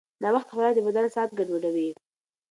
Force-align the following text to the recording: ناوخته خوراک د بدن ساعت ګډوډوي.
ناوخته 0.23 0.51
خوراک 0.53 0.73
د 0.75 0.79
بدن 0.87 1.05
ساعت 1.15 1.29
ګډوډوي. 1.39 1.89